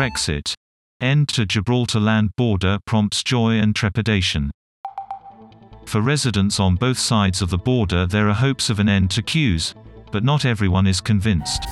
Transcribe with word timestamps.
Brexit. 0.00 0.54
End 1.02 1.28
to 1.28 1.44
Gibraltar 1.44 2.00
land 2.00 2.30
border 2.34 2.78
prompts 2.86 3.22
joy 3.22 3.58
and 3.58 3.76
trepidation. 3.76 4.50
For 5.84 6.00
residents 6.00 6.58
on 6.58 6.76
both 6.76 6.98
sides 6.98 7.42
of 7.42 7.50
the 7.50 7.58
border 7.58 8.06
there 8.06 8.26
are 8.30 8.32
hopes 8.32 8.70
of 8.70 8.78
an 8.78 8.88
end 8.88 9.10
to 9.10 9.20
queues, 9.20 9.74
but 10.10 10.24
not 10.24 10.46
everyone 10.46 10.86
is 10.86 11.02
convinced. 11.02 11.64